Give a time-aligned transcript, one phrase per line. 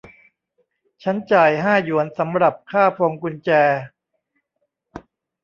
[1.03, 3.49] ฉันจ่ายห้าหยวนสำหรับค่าพวงกุญแจ